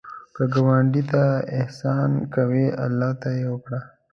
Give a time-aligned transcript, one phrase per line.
[0.35, 1.23] که ګاونډي ته
[1.59, 3.79] احسان کوې، الله ته یې وکړه